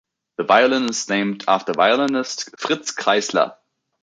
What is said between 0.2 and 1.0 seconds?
The violin